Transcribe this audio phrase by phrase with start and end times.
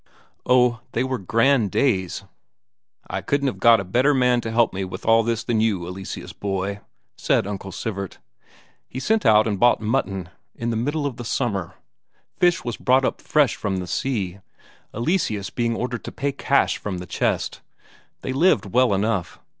[0.47, 2.23] Oh, they were grand days!
[3.07, 6.33] "I couldn't have got a better man to help with all this than you, Eleseus
[6.33, 6.79] boy,"
[7.15, 8.17] said Uncle Sivert.
[8.89, 11.75] He sent out and bought mutton, in the middle of the summer;
[12.39, 14.39] fish was brought up fresh from the sea,
[14.91, 17.61] Eleseus being ordered to pay cash from the chest.
[18.23, 19.37] They lived well enough.